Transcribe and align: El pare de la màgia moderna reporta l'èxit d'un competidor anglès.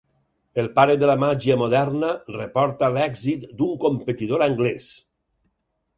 El 0.61 0.67
pare 0.79 0.95
de 1.01 1.09
la 1.11 1.15
màgia 1.23 1.57
moderna 1.63 2.09
reporta 2.37 2.89
l'èxit 2.97 3.47
d'un 3.61 3.79
competidor 3.87 4.45
anglès. 4.51 4.93